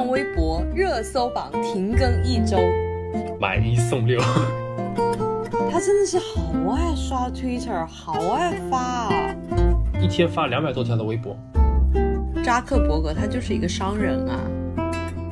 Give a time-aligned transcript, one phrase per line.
[0.00, 2.56] 浪微博热搜榜停更一周，
[3.38, 4.18] 买一送六。
[5.70, 9.36] 他真的是好爱刷 Twitter，好爱发啊！
[10.00, 11.36] 一天发两百多条的微博。
[12.42, 14.40] 扎克伯格他就是一个商人啊。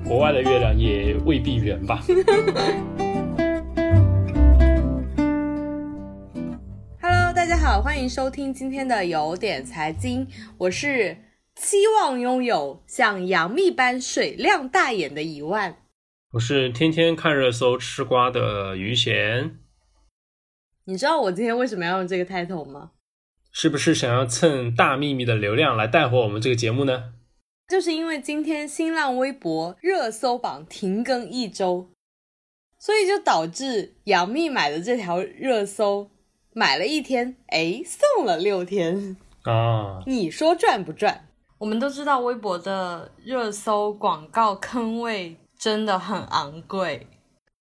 [0.04, 2.02] 国外的月亮也未必圆吧。
[7.00, 10.26] Hello，大家好，欢迎收听今天的有点财经，
[10.58, 11.16] 我是。
[11.60, 15.82] 期望拥有像杨幂般水亮大眼的一万。
[16.32, 19.58] 我是天天看热搜吃瓜的于贤。
[20.84, 22.92] 你知道我今天为什么要用这个 title 吗？
[23.50, 27.14] 是不是想要蹭大幂幂的流量来带火我们这个节目呢？
[27.66, 31.90] 就是因为今天新浪微博热搜榜停更一周，
[32.78, 36.08] 所以就导致杨幂买的这条热搜
[36.52, 40.04] 买了一天，哎，送了六天啊！
[40.06, 41.27] 你说赚不赚？
[41.58, 47.08] 我们都知道微博的热搜广告坑位真的很昂贵，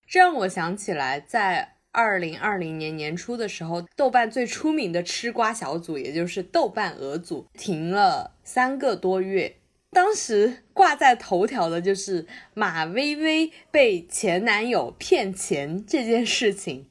[0.08, 9.56] 这让我想起来，在二零二零年年初的时候，豆瓣最出名的吃瓜小组，也就是豆瓣鹅组，停了三个多月。
[9.90, 16.88] 当时挂在头条的就是马薇薇被前男友骗钱这件事情，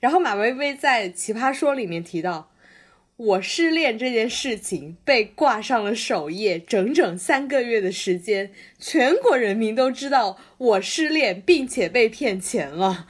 [0.00, 2.49] 然后马薇薇在《奇葩说》里面提到。
[3.20, 13.08] 我失恋这件事情被挂上了首页，整整三个月的时间，全国人民都知道我失恋并且被骗钱了。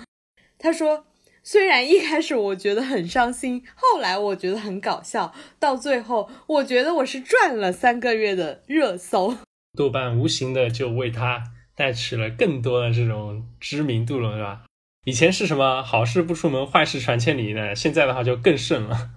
[0.59, 1.07] 他说，
[1.45, 9.37] 虽然一开始我觉得很伤心，后来我觉得很搞笑，到最后我觉得我是赚了三个月的热搜。
[9.79, 11.45] 豆瓣无形的就为他
[11.77, 14.63] 带起了更多的这种知名度了，是吧？
[15.05, 17.77] 以前是什么好事不出门，坏事传千里呢？
[17.77, 19.11] 现在的话就更甚了。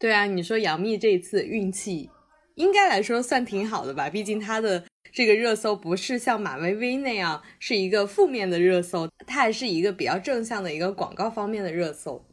[0.00, 2.08] 对啊，你说杨幂这一次运气
[2.54, 4.08] 应该来说算挺好的吧？
[4.08, 12.26] 毕竟她的这个热搜不是像马薇薇那样是一个负面的热搜，它还是一个比较正向的一个广告方面的热搜。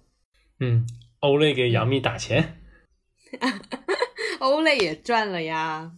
[0.61, 0.87] 嗯，
[1.19, 2.57] 欧蕾给杨幂打钱，
[4.39, 5.91] 欧蕾也赚了呀。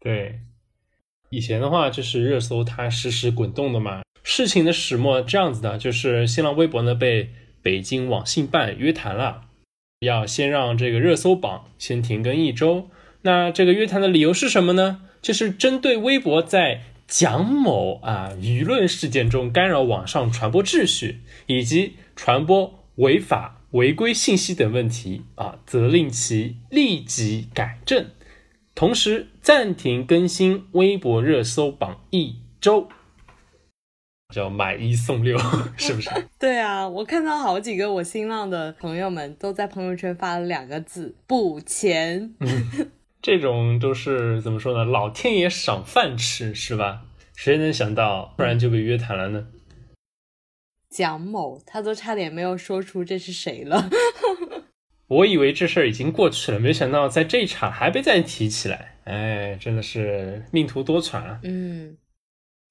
[0.00, 0.40] 对，
[1.28, 4.00] 以前的话就是热搜它实时滚动的嘛。
[4.22, 7.28] 事情的始末这样子的，就是新浪微博呢被
[7.60, 9.50] 北京网信办约谈了。
[10.02, 12.90] 要先让这个热搜榜先停更一周，
[13.22, 15.02] 那这个约谈的理由是什么呢？
[15.22, 28.06] 就是针对微博在蒋某啊舆论事件中干扰网上传播秩序，以及传播违法违规信息等问题啊，责令其立即改正，
[28.74, 32.88] 同时暂停更新微博热搜榜一周。
[34.32, 35.38] 叫买一送六，
[35.78, 36.10] 是不是？
[36.40, 42.34] 对啊，我看到好几个我新浪的朋友们都在朋友圈发了两个字“补钱”。
[43.22, 44.84] 这种都是怎么说呢？
[44.84, 47.02] 老天爷赏饭吃，是吧？
[47.36, 49.46] 谁能想到突然就被约谈了呢？
[50.90, 53.88] 蒋某，他都差点没有说出这是谁了。
[55.08, 58.96] 我以为这事儿已经过去了，没想到在这一场还被再提起来。
[59.04, 61.40] 哎，真的是命途多舛啊！
[61.44, 61.96] 嗯。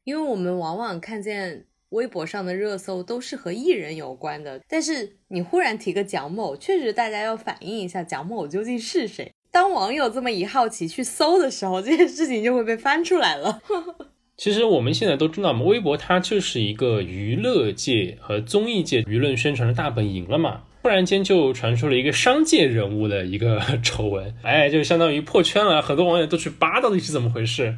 [0.04, 9.32] 因为我们往往看见微博上的热搜都是和艺人有关的，但是你忽然提个蒋某，确实大家要反映一下蒋某究竟是谁。
[9.52, 13.62] 当网友这么一好奇去搜的时候，这件事情就会被翻出来了。
[14.38, 20.64] 其实我们现在都知道嘛，微博它就是一个娱乐界和综艺界舆论宣传的大本营了嘛。
[20.82, 27.76] 突然间就传出了一个商界人物的一个 丑闻，哎，就相当于破圈了，很多网友都去扒到底是怎么回事。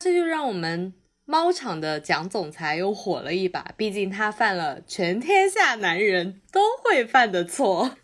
[0.00, 0.92] 这就让我们。
[1.28, 7.96] 猫场的蒋总裁又火了一把，毕竟他犯了全天下男人都会犯的错。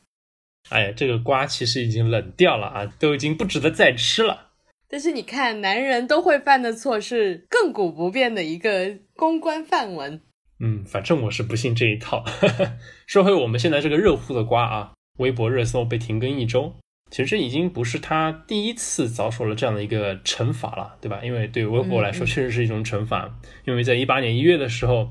[0.70, 4.50] 哎呀，这个瓜其实已经冷掉了啊，都已经不值得再吃了。
[4.88, 10.20] 但是你看，男人都会犯的错是亘古不变的一个公关范文。
[10.58, 12.24] 嗯，反正我是不信这一套。
[13.06, 16.74] 说回我们现在这个热乎的瓜啊，微博热搜被停更一周。
[17.12, 21.20] 其实这已经不是他第一次遭受了这样的一个惩罚了，对吧？
[21.22, 23.38] 因为对微博来说，确实是一种惩罚。
[23.66, 25.10] 因为在一八年一月的时候，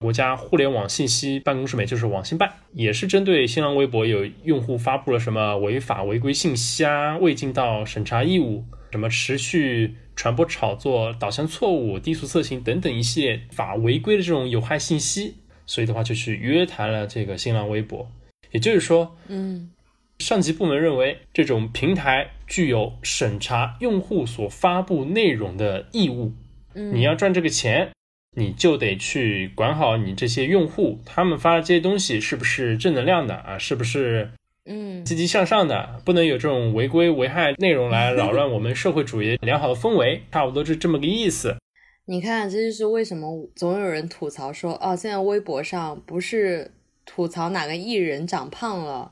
[0.00, 18.06] 国家互联网信息办公室，也就是网信办，也是针对新浪微博有用户发布了什么违法违规信息啊，未尽到审查义务，什么持续传播炒作、导向错误、低俗色情等等一系列法违规的这种有害信息，所以的话就去约谈了这个新浪微博。
[18.50, 19.70] 也就是说，嗯。
[20.18, 26.32] 上级部门认为，这种平台具有审查用户所发布内容的义务。
[26.74, 27.90] 嗯，你要赚这个钱，
[28.36, 33.58] 你就得去管好你这些用户，他们发的这些东西是不是正能量的啊？
[33.58, 34.30] 是不是
[34.66, 36.00] 嗯积极向上的？
[36.04, 40.22] 不能有这种违规危害内容来扰乱我们社会主义良好的氛围。
[40.32, 41.56] 差不多是这么个意思。
[42.06, 46.70] 你看，这就是为什么总有人吐槽说，哦，现在微博上不是
[47.06, 49.10] 吐槽哪个艺人长胖了，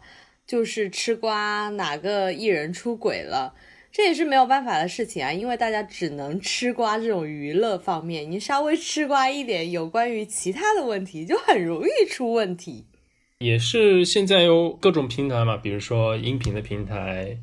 [0.53, 3.55] 就是吃瓜哪个艺人出轨了。
[3.91, 12.85] 这也是没有办法的事情啊，因为大家只能吃瓜这种娱乐方面，你稍微吃瓜一点，有关于其他的问题就很容易出问题。
[13.39, 17.39] 也是现在有各种平台嘛，比如说音频的平台、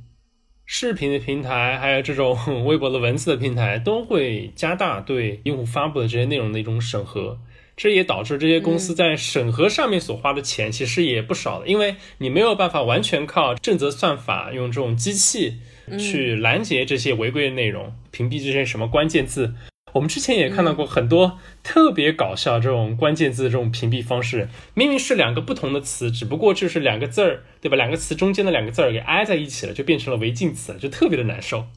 [0.68, 7.40] 视频的平台，还有这种微博的文字的平台，都会加大对用户发布的这些内容的一种审核。
[7.80, 15.60] 这也导致这些公司在审核上面所花的钱其实也不少的，因为你没有办法完全靠正则算法用这种机器
[15.98, 19.54] 去拦截这些违规的内容，屏蔽这些什么关键字。
[19.94, 27.78] 我们之前也看到过很多特别搞笑这种关键字的这种屏蔽方式，明明是两个不同的词，只不过就是两个字儿，对吧？
[27.78, 31.68] 两个词中间的两个字儿给挨在一起了，就变成了违禁词，就特别的难受。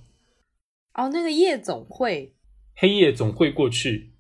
[0.94, 2.34] 哦，那个夜总会，
[2.74, 4.11] 黑夜总会过去。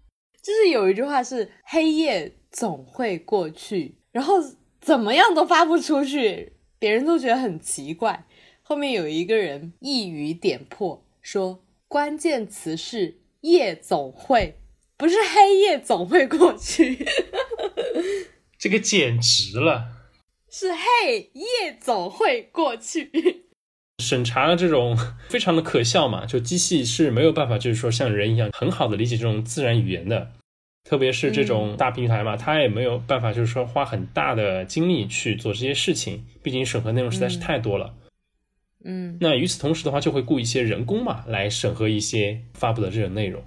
[0.42, 4.34] 就是有一句话是“黑夜总会过去”，然后
[4.80, 8.26] 怎么样都发不出去，别人都觉得很奇怪。
[8.62, 14.56] 后面有一个人一语点破，说关键词是“夜总会”，
[14.98, 17.06] 不是“黑夜总会过去”。
[18.58, 19.84] 这个简直了，
[20.50, 23.10] 是“嘿夜总会过去”。
[24.02, 30.32] 审查的这种非常的可笑嘛，就机器是没有办法，就是说像人一样很好的理解这种自然语言的，
[30.84, 37.94] 特别是这种大平台嘛，它也没有办法，就是说花很大的精力去做这些事情，毕竟审核内容实在是太多了。
[38.84, 43.42] 嗯，那与此同时的话，就会雇一些人工嘛，来审核一些发布的这种内容，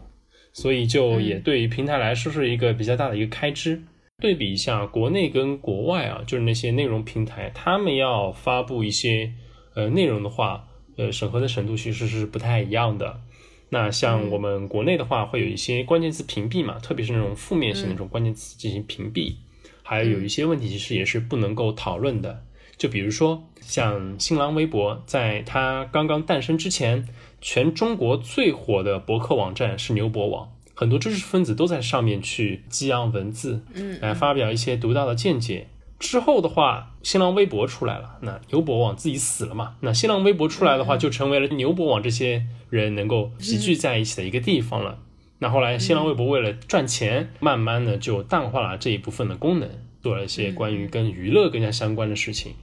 [0.54, 3.84] 所以就也对于平台来说是一个比较大的一个开支。
[4.22, 9.34] 对比一下国内跟国外啊，就是那些内容平台，他们要发布一些。
[9.76, 10.68] 呃，内容的话，
[10.98, 13.22] 呃，审核的程度其实是不太一样的。
[13.70, 19.36] 那像我们国内的话，会有一些关键词屏蔽嘛，特别是那种负面性的那种关键词进行屏蔽。
[19.84, 22.44] 还有有一些问题其实也是不能够讨论的。
[22.78, 27.08] 就比如说，像新浪微博，在它刚刚诞生之前，
[27.40, 35.68] 全中国最火的博客网站是牛博网，很多知识分子都在上面去激昂文字，嗯，来发表一些独到的见解。
[35.98, 39.76] 之后的话，新浪微博出来了，那牛博网自己死了嘛？
[39.80, 45.00] 那新浪微博出来的话，就成为了牛博网这些人能够集聚在一起的一个地方了。
[45.40, 49.70] 那后来新浪微博为了赚钱，慢慢的就淡化了这一部分的功能，
[50.02, 52.54] 做了一些关于跟娱乐更加相关的事情。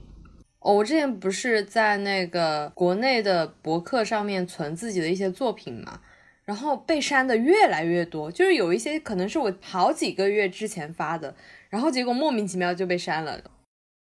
[0.59, 5.99] 哦，我之前不是在那个国内的博客上面存自己的一些作品嘛，
[6.45, 11.35] 然后被删的越来越多，就是有一些可能是我好几个月之前发的。
[11.73, 13.41] 然后结果莫名其妙就被删了。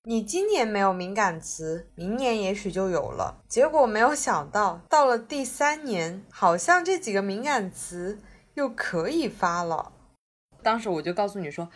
[0.06, 3.44] 你今年没有敏感词，明年也许就有了。
[3.48, 8.18] 结果没有想到，到了第三年，好像这几个敏感词
[8.56, 9.92] 又可以发了。
[10.64, 11.70] 当时我就告诉你说：“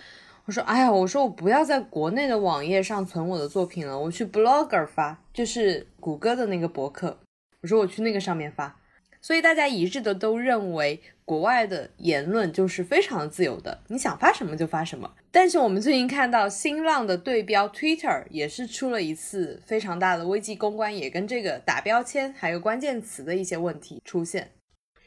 [0.46, 7.20] 我说，哎呀，我说我不要在国内的网页上存我的作品了，我去 Blogger 发，就是谷歌的那个博客。
[7.62, 8.76] 我说我去那个上面发。”
[9.24, 15.10] 所以大家一致的都认为，国外的言论就是非常的自由的，你想发什么就发什么。
[15.32, 24.52] 但是我们最近看到新浪的对标 Twitter 也是出了一次非常大的危机公关，也跟这个打标签还有关键词的一些问题出现。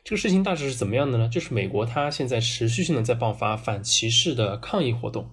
[0.03, 1.29] 这个事情大致是怎么样的呢？
[1.29, 5.29] 就是美国它现在持续性的在爆发反歧视的抗议活动。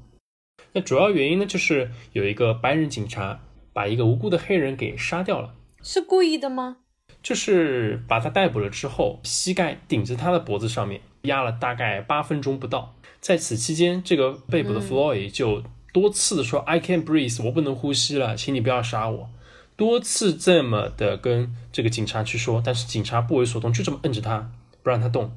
[0.73, 3.39] 那主要原因呢，就是有一个白人警察
[3.71, 6.79] 把一个无辜的黑人给杀掉了，是故意的吗？
[7.23, 12.93] 就是把他逮捕了之后，膝盖顶着他的脖子上面压了大概八分钟不到。
[13.21, 15.63] 在此期间，这个被捕的 Floyd 就
[15.93, 19.29] 多次的说 “I can't breathe”，我不能呼吸了，请你不要杀我。
[19.77, 24.51] 多次这么的跟这个警察去说，但是警察不为所动，就这么摁着他
[24.83, 25.31] 不让他动。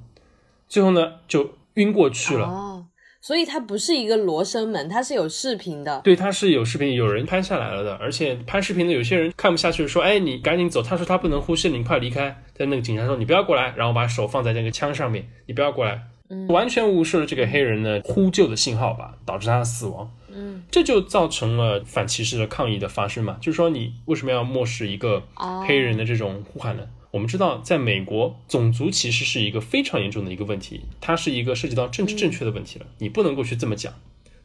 [0.69, 2.85] 最后呢，就晕过去了。
[3.27, 6.01] 所以它不是一个罗生门，它是有视频的。
[6.05, 7.97] 对，它是有视频，有人拍下来了的。
[7.97, 12.41] 而且拍视频的有些人看不下去，说：“哎，你赶紧走。”他说他不能呼吸，你快离开。
[12.57, 20.09] 但那个警察说：“你不要过来。”然后把手放在那个枪上面，你不要过来，嗯完全无视了这个黑人的呼救的信号吧，导致他的死亡。
[20.31, 23.39] 嗯，这就造成了反歧视的抗议的发生嘛？
[23.41, 25.21] 就是说，你为什么要漠视一个
[25.67, 26.85] 黑人的这种呼喊呢？
[27.13, 32.87] 我们知道，在美国，种族歧视是一个非常严重的一个问题，它是一个涉及到政治正确的问题了。
[32.99, 33.95] 你不能够去这么讲，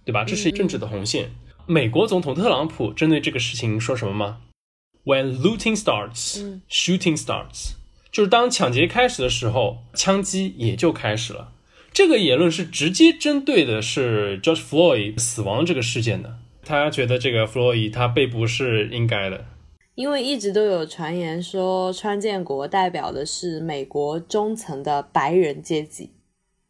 [0.06, 0.24] 对吧？
[0.24, 1.32] 这是政治的红线。
[1.66, 4.40] 美国总统特朗普针对这个事情说什么吗
[5.04, 7.74] ？When looting starts, shooting starts，
[8.12, 11.54] 就是当抢劫开始的时候，枪击也就开始了。
[11.94, 16.38] 这个言论是直接针对的是 George Floyd 死亡这个事件的。
[16.64, 19.46] 他觉得这个 Floyd 他被捕是应该的。
[19.96, 26.12] 因为一直都有传言说，川建国代表的是美国中层的白人阶级，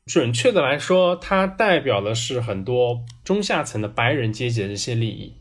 [0.08, 5.36] 准确的来说，它代表的是很多中下层的白人阶级的这些利益。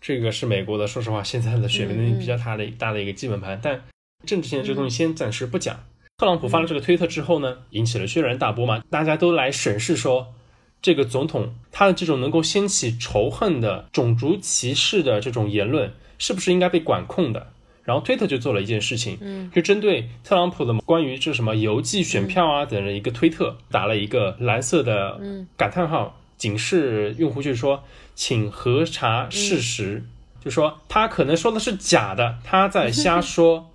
[0.00, 3.60] 这个是美国的，说实话，现在的选民比较大的大的一个基本盘。
[3.62, 3.82] 但
[4.24, 5.84] 政治性的这个东西先暂时不讲。
[6.16, 10.34] 特朗普发了这个推特之后呢，引起了轩然大波嘛，大家都来审视说，
[10.80, 17.48] 这个总统他的这种能够掀起仇恨的种族歧视的这种言论，是不是应该被管控的？
[17.84, 25.18] 然后推特就做了一件事情，嗯，就针对特朗普的关于这什么邮寄选票啊等的一个推特，打了一个蓝色的
[25.56, 27.82] 感叹号，警示用户，就是说，
[28.14, 30.04] 请核查事实，
[30.44, 33.70] 就说他可能说的是假的，他在瞎 说。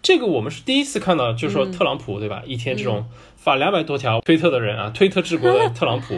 [0.00, 2.42] 这个我们是第一次看到，就是说特朗普对吧？
[2.46, 6.14] 一天这种发两百多条推特的人啊，推特治国的特朗普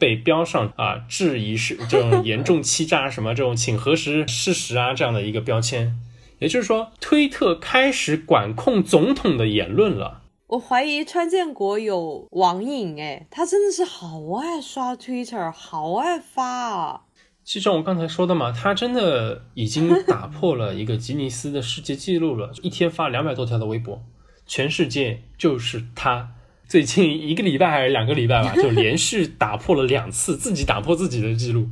[0.00, 5.94] 被标上啊质疑是这种 严重欺诈什么这种请核实事实啊这样的一个标签，
[6.38, 10.22] 也就是说推特开始管控总统的言论了。
[10.48, 17.00] 我怀疑川建国有网瘾哎，他真的是好爱刷 Twitter，好爱发啊。
[17.44, 24.02] 就像我刚才说的嘛，他真的已经打破了一个吉尼斯的世界纪录了，一天发两百多条的微博，
[24.46, 26.34] 全世界就是他。
[26.72, 31.66] 最近一个礼拜还是两个礼拜吧，就连续打破了两次，自己打破自己的记录，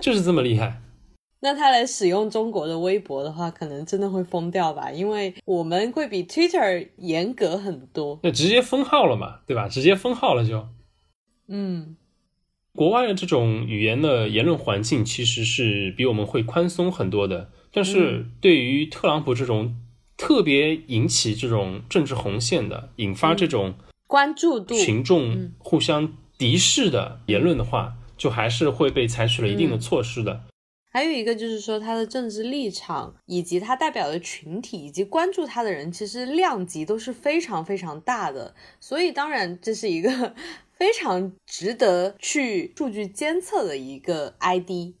[0.00, 0.80] 就是这么厉害。
[1.40, 4.90] 那他来使用中国的微博的话，可能真的会疯掉吧？
[4.90, 8.18] 因为我们会比 Twitter 严格很多。
[8.22, 9.68] 那直接封号了嘛，对吧？
[9.68, 10.66] 直接封号了就，
[11.48, 11.96] 嗯。
[12.74, 19.76] 国外的这种语言的言论环境其实是比我们会宽松很多的，但是对于特朗普这种
[20.16, 23.74] 特别引起这种政治红线的、引发这种
[24.12, 30.42] 关注度、群众互相敌视的言论的话，就还是会被采取了一定的措施的。
[30.90, 40.34] 还有一个就是说，他的政治立场以及他代表的群体以及关注他的人，其实量级都是非常非常大的，所以当然这是一个。
[40.82, 44.96] 非常值得去数据监测的一个 ID。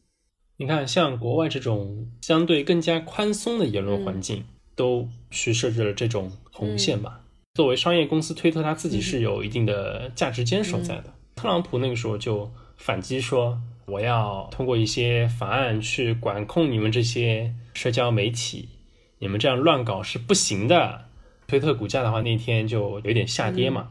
[0.56, 4.44] 你看，像国外这种相对更加宽松的言论环境，
[4.76, 7.21] 都去设置了这种红线吧。
[7.54, 11.12] 作为商业公司，推特它自己是有一定的价值坚守在的。
[11.34, 18.70] 特朗普那个时候就反击说：“我要通过一些法案去管控你们这些社交媒体，
[19.18, 21.06] 你们这样乱搞是不行的。”
[21.46, 23.90] 推特股价的话，那天就有点下跌嘛。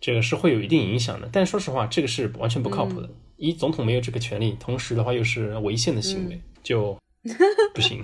[0.00, 3.08] 这个是会有一定影响的，但说实话，这个是完全不靠谱的。
[3.36, 6.98] 一总统没有这个权利，同时的话又是违宪的行为，就
[7.72, 8.02] 不行。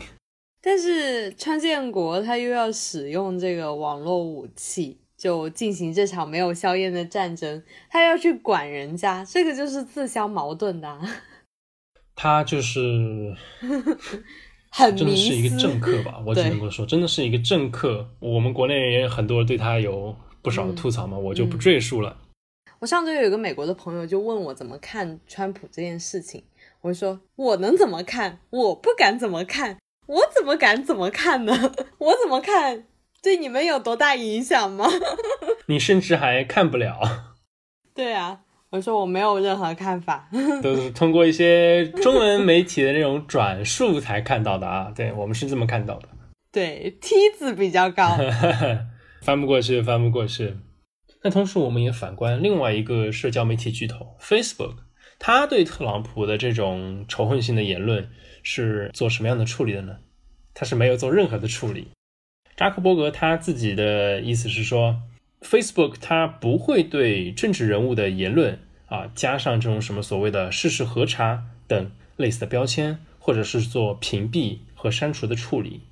[0.66, 11.00] 但是川建国他又要使用这个网络武器，就进行这场没有硝烟的战争，他要去管人家，这个就是自相矛盾的。
[12.16, 12.80] 他就是
[14.72, 16.20] 很真的是一个政客吧？
[16.26, 18.08] 我只能够说，真的是一个政客。
[18.18, 20.16] 我们国内人也很多人对他有。
[20.42, 22.18] 不少的吐槽嘛，我就不赘述了。
[22.78, 26.44] 我上周有一个美国的朋友就问我怎么看川普这件事情，
[26.82, 28.38] 我说我能怎么看？
[28.50, 31.52] 我不敢怎么看，我怎么敢怎么看呢？
[31.98, 32.84] 我怎么看
[33.22, 34.86] 对你们有多大影响吗？
[35.66, 37.00] 你甚至还看不了。
[37.94, 40.28] 对啊，我说我没有任何看法，
[40.62, 44.92] 都是通过一些中文媒体的那种转述才看到的啊。
[44.94, 46.08] 对我们是这么看到的。
[46.52, 48.16] 对，梯子比较高。
[49.22, 50.56] 翻不过去，翻不过去。
[51.22, 54.76] 那同时，我们也反观另外一个社交媒体巨头 Facebook，
[55.18, 58.10] 他对特朗普的这种仇恨性的言论
[58.42, 59.98] 是做什么样的处理的呢？
[60.54, 61.88] 他是没有做任何的处理。
[62.56, 65.02] 扎克伯格他自己的意思是说
[65.40, 75.82] ，Facebook 他不会对政治人物的言论啊加上这种什么所谓的事实核查等类似的标签，或者是做屏蔽和删除的处理。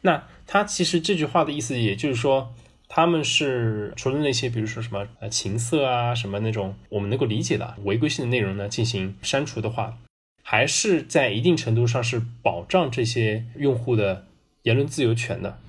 [0.00, 2.54] 那他其实这句话的意思，也就是说。
[2.92, 9.96] 他们是除了那些，比如说什么呃情色啊，什么那种我们能够理解的违规性的内容呢，进行删除的话，
[10.42, 14.26] 还是在一定程度上是保障这些用户的
[14.62, 15.60] 言论自由权的。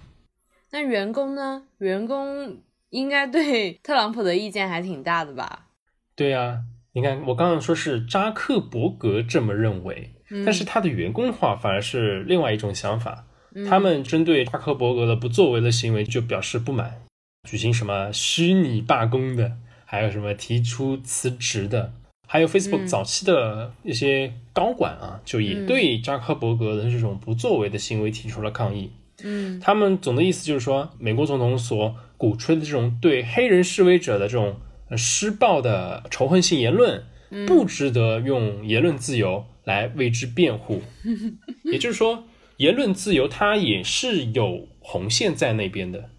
[0.72, 1.66] 那员工呢？
[1.78, 2.58] 员工
[2.90, 5.68] 应该对特朗普的意见还挺大的吧？
[6.16, 6.63] 对呀，
[6.94, 13.28] 你看我刚刚说是扎克伯格这么认为，但是他的员工的话反而是另外一种想法，
[13.70, 17.04] 他们针对扎克伯格的不作为的行为就表示不满。
[17.50, 21.91] 举行什么虚拟罢工的，还有什么提出辞职的，
[22.27, 28.91] 还有 Facebook 早期的一些高管啊，就也对扎克伯格的这种不作为的行为提出了抗议。
[29.24, 34.57] 嗯，他们总的意思就是说，美国总统所鼓吹的这种对黑人示威者的这种
[34.95, 37.03] 施暴的仇恨性言论，
[37.48, 40.81] 不值得用言论自由来为之辩护。
[41.65, 42.24] 也就是说，
[42.57, 46.10] 言论自由它也是有红线在那边的。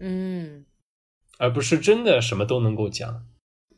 [0.00, 0.64] 嗯，
[1.38, 3.22] 而不是真的什么都能够讲。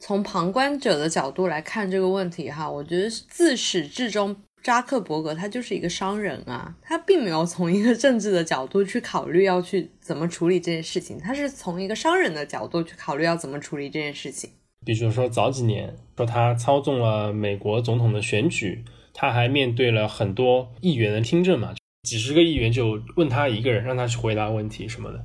[0.00, 14.50] 从旁观者的角度来看这个问题哈，我觉得自始至终，扎克伯格他就是一个商人啊，他并没有从一个政治的角度去考虑要去怎么处理这件事情，他是从一个商人的角度去考虑要怎么处理这件事情。
[14.84, 25.24] 比如说早几年说他操纵了美国总统的选举，他还面对了很多议员的听证嘛，几十个议员就问他一个人，让他去回答问题什么的。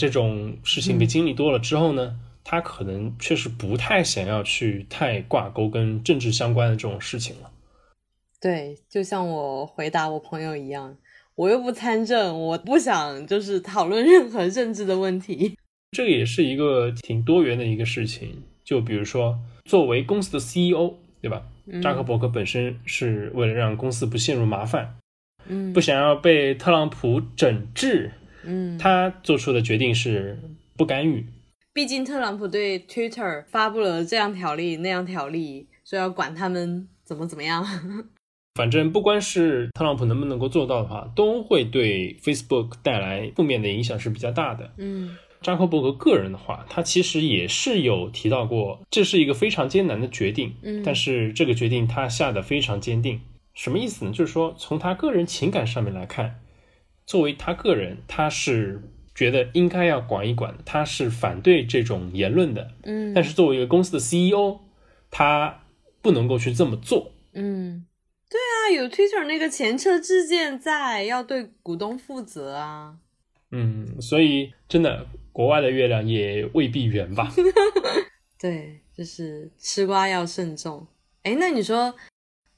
[0.00, 7.50] 这种事情被经历多了之后呢，他可能确实不太想要去太挂钩跟政治相关的这种事情了。
[8.40, 10.96] 对，就像我回答我朋友一样，
[11.34, 15.56] 我又不参政，我不想就是讨论任何政治的问题。
[15.92, 18.42] 这个也是一个挺多元的一个事情。
[18.64, 21.42] 就比如说，作为公司的 CEO，对吧？
[21.82, 24.96] 扎克伯格本身是为了让公司不陷入麻烦，
[25.46, 28.12] 嗯，不想要被特朗普整治。
[28.44, 30.38] 嗯，他做出的决定是
[30.76, 31.26] 不干预。
[31.72, 37.64] 毕竟特朗普对 Twitter 发布了这样条例那样条例，说要管他们怎么怎么样。
[38.56, 44.72] 反正不光是特朗普能不能够做到的话，都会对 Facebook 带来负面的影响是比较大的。
[44.78, 50.52] 嗯，扎克伯格个人的话，他其实也是有提到过，这是一个非常艰难的决定。
[50.62, 53.20] 嗯，但是这个决定他下的非常坚定。
[53.54, 54.10] 什么意思呢？
[54.10, 56.40] 就是说从他个人情感上面来看。
[57.10, 58.80] 作为他个人，他是
[59.16, 62.70] 觉得应该要管一管，他是反对这种言论的。
[62.84, 64.60] 嗯，但是作为一个公司的 CEO，
[65.10, 65.64] 他
[66.00, 67.10] 不能够去这么做。
[67.32, 67.84] 嗯，
[68.28, 72.98] 对啊，有 Twitter 那个前车之鉴在，要对股东负责啊。
[73.50, 77.32] 嗯，所以真的，国外的月亮也未必圆吧？
[78.38, 80.86] 对，就是吃瓜要慎重。
[81.24, 81.92] 哎，那你说？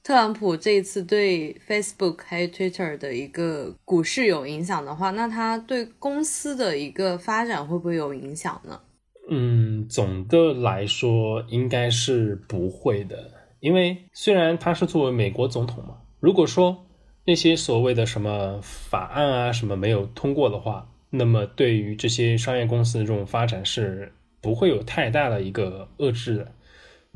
[0.03, 8.81] 特朗普这一次对 Facebook 还有 Twitter 的一个股市有影响的话，那他对公司的一个发展会不会有影响呢？
[9.29, 16.85] 嗯，总的来说应该是不会的，因为虽然他是作为美国总统嘛，如果说
[17.25, 24.11] 那些所谓的什么法案啊什么没有通过的话，那么对于这些商业公司的这种发展是
[24.41, 26.51] 不会有太大的一个遏制的。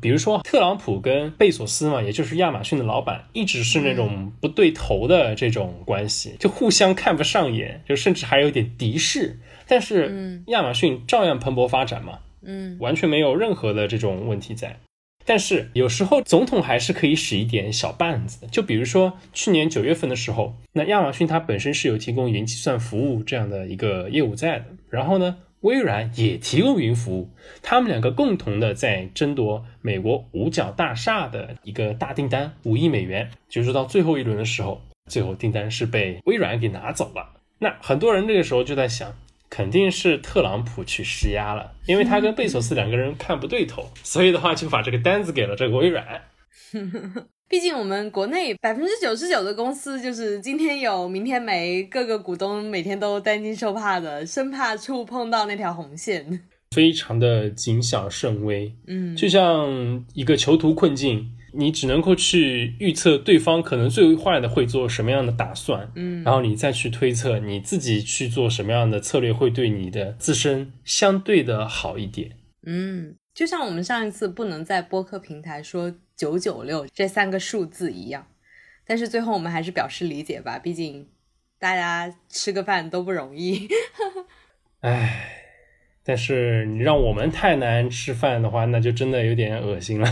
[0.00, 9.38] 比如说，特朗普跟贝索斯嘛，也就是亚马逊的老板，一直是那种不对头的这种关系，就互相看不上眼，就甚至还有点敌视。
[9.66, 14.78] 但是，亚马逊照样蓬勃发展嘛，嗯，完全没有任何的这种问题在。
[15.26, 25.38] 但是，有时候总统还是可以使一点小绊子，就比如说去年九月份的时候，那亚马逊它本身是有提供云计算服务这样的一个业务在的，然后呢？
[25.60, 27.30] 微软也提供云服务，
[27.62, 33.30] 他们两个共同的在争夺美国五角大厦的一个大订单，五亿美元。
[33.48, 37.34] 就是到最后一轮的时候，最后订单是被微软给拿走了。
[37.58, 39.12] 那很多人那个时候就在想，
[39.50, 46.22] 肯定是特朗普去施压了，因为他跟贝索斯两个人看不对头，所以的话就把这个单子给了这个微软。
[47.48, 56.40] 毕竟我们国内百分之九十九的公司就是今天有明天没，各个股东每天都担惊受怕的，生怕触碰到那条红线，
[56.72, 58.74] 非常的谨小慎微。
[58.86, 72.32] 嗯，就像一个囚徒困境，你只能够去预测对方可能最坏的会做什么样的打算，嗯，然后你再去推测你自己去做什么样的策略会对你的自身相对的好一点。
[72.66, 75.94] 嗯，就像我们上一次不能在播客平台说。
[76.18, 78.26] 九九六这三个数字一样，
[78.84, 81.08] 但是最后我们还是表示理解吧，毕竟
[81.60, 83.68] 大家吃个饭都不容易。
[84.82, 85.30] 唉，
[86.02, 90.08] 但是你让我们太难吃饭的话，那就真的有点恶心了。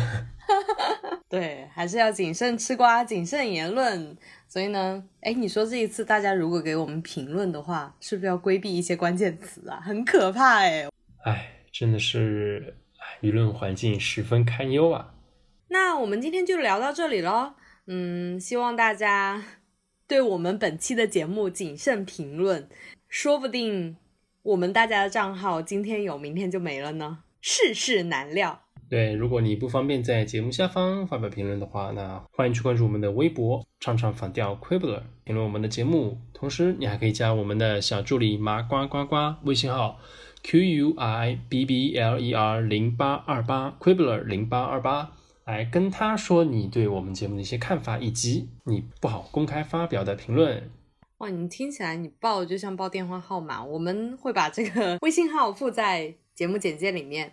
[1.28, 4.16] 对，还是要谨慎吃瓜，谨慎言论。
[4.46, 9.80] 所以呢，哎，你说这一次大家如果给我们评论的话，是不是要规避一些关键词啊？
[9.84, 10.88] 很可怕哎。
[11.24, 12.76] 哎，真的是
[13.22, 15.14] 舆论环境十分堪忧啊。
[15.68, 17.54] 那我们今天就聊到这里喽，
[17.86, 19.42] 嗯，希望大家
[20.06, 22.68] 对我们本期的节目谨慎评论，
[23.08, 23.96] 说不定
[24.42, 28.62] 我们大家的账号今天有，明天就没了呢，世事难料。
[28.88, 36.20] 对，如果你不方便在节目下方发表评论的话，那欢迎去关注我们的微博，唱唱反调 Quibbler，评论我们的节目。
[36.32, 39.98] 同时，你还可以加我们的小助理麻瓜呱呱微信号
[40.44, 45.10] Q U I B B L E R 零八二八 Quibbler 零八二八。
[45.46, 50.70] 来跟他说你对我们节目的一些看法，以及你不好公开发表的评论。
[51.18, 57.32] 哇，你听起来你报就像报电话号码，我们会把这个微信号附在节目简介里面，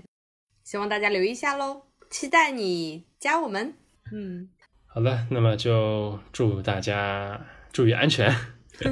[0.63, 3.73] 希望大家留意一下喽，期待你加我们。
[4.11, 4.47] 嗯，
[4.85, 8.31] 好的，那么就祝大家注意安全，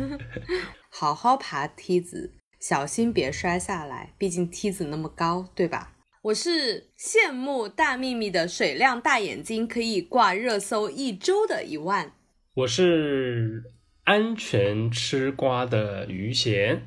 [0.90, 5.94] 好好爬梯子，小心别摔下来，毕竟梯子那么高，对吧？
[6.24, 12.14] 我是羡慕大幂幂的水亮大眼睛可以挂热搜一周的一万。
[12.54, 13.64] 我是
[14.04, 16.84] 安全吃瓜的余贤。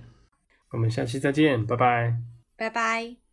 [0.71, 2.17] 我们下期再见，拜拜。
[2.57, 3.24] 拜拜。